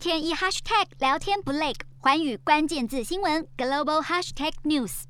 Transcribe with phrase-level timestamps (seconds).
[0.00, 5.02] 天一 hashtag 聊天不累，环宇关键字新闻 global hashtag news。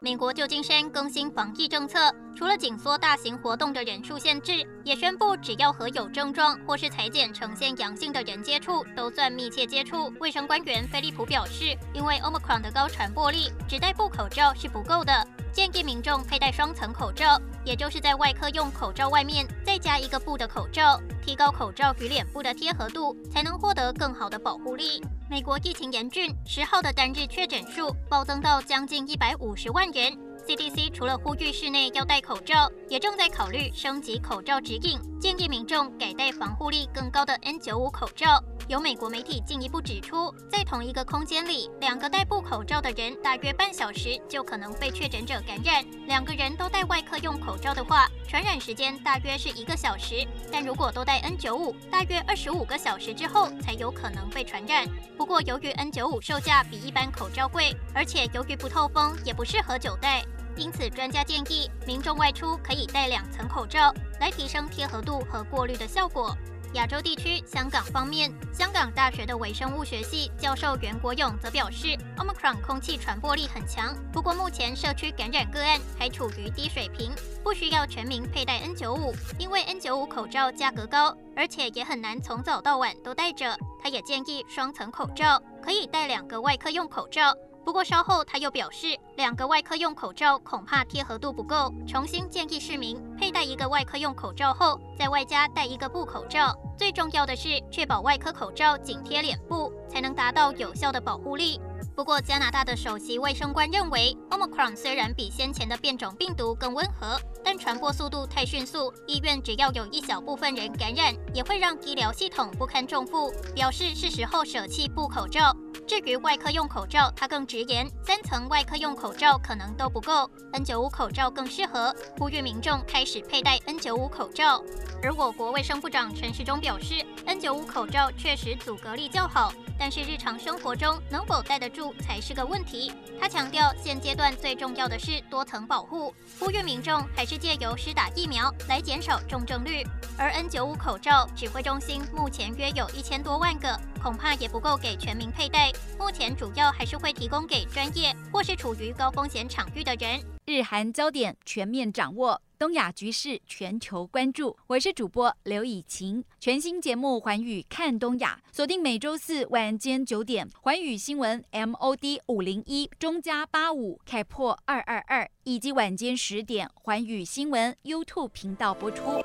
[0.00, 10.12] 美国旧金山更新防疫政策，除了紧缩大型活动的人数限制，也宣布只要和有症状或是采检呈现阳性的人接触，都算密切接触。
[10.18, 25.02] 卫生官员菲利普表示，因为 Omicron 的高传播力，只戴布口罩是不够的，建议民众佩戴双层口罩，也就是在外科用口罩外面再加一个布的口罩，提高口罩与脸部的贴合度，才能获得更好的保护力。
[25.28, 30.16] 美国疫情严峻，十号的单日确诊数暴增到将近一百五十万人。
[30.46, 38.42] CDC 除了呼吁室内要戴口罩，也正在考虑升级口罩指引，建议民众改戴防护力更高的 N95 口罩。
[38.68, 45.84] 有美国媒体进一步指出，在同一个空间里，两个戴布口罩的人，大约半小时就可能被确诊者感染。
[46.06, 50.26] 两个人都戴外科用口罩的话，传染时间大约是一个小时。
[50.50, 54.86] 但如果都戴 N95，大约二十五个小时之后才有可能被传染。
[55.16, 60.24] 不过，由于 N95 售价比一般口罩贵，而且由于不透风，也不适合久戴，
[60.56, 66.36] 因此专家建议民众外出可以戴两层口罩，来提升贴合度和过滤的效果。
[66.74, 77.12] 亚洲地区，香港方面，香港大学的微生物学系教授袁国勇则表示，Omicron 空气传播力很强，不过目前社区感染个案还处于低水平，
[77.44, 83.54] 不需要全民佩戴 N95，因为 N95 口罩价格高，而且也很难从早到晚都戴着。
[83.82, 87.34] 他也建议双层口罩，可以戴两个外科用口罩。
[87.64, 96.54] 不过稍后他又表示，两个外科用口罩恐怕贴合度不够，重新建议市民佩戴一个外科用口罩后，再外加戴一个布口罩。
[96.76, 101.60] 最重要的是确保外科口罩紧贴脸部，才能达到有效的保护力。
[101.94, 115.54] 不过，加拿大的首席卫生官认为，Omicron 虽然比先前的变种病毒更温和，但传播速度太迅速，医院只要有一小部分人感染，也会让医疗系统不堪重负，表示是时候舍弃布口罩。
[115.86, 124.62] 至于外科用口罩，他更直言，三层外科用口罩可能都不够，N95 口罩更适合，呼吁民众开始佩戴 N95 口罩。
[125.02, 132.92] 而我国卫生部长陈时中表示，N95 口罩确实阻隔力较好，但是日常生活中能否戴得住才是个问题。
[133.20, 139.84] 他强调，现阶段最重要的是多层保护，呼吁民众还是借由施打疫苗来减少重症率。
[140.22, 145.72] 而 N95 口罩，指挥中心目前约有一千多万个，恐怕也不够给全民佩戴。
[145.98, 150.20] 目前主要还是会提供给专业或是处于高风险场域的人。
[150.46, 152.40] 日韩焦点全面掌握。
[152.56, 156.24] 东亚局势全球关注，我是主播刘以晴。
[156.38, 169.20] 全新节目《寰宇看东亚》，锁定每周四晚间九点，寰宇新闻 MOD 五零一中加八五开破二二二，以及晚间十点，寰宇新闻 YouTube 频道播出。